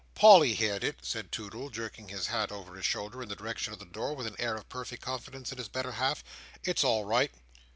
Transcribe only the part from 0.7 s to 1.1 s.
it,"